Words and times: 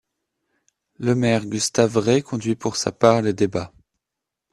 Le 0.97 1.13
maire 1.13 1.45
Gustav 1.45 1.95
Rée 1.95 2.23
conduit 2.23 2.55
pour 2.55 2.75
sa 2.75 2.91
part 2.91 3.21
les 3.21 3.33
débats. 3.33 3.71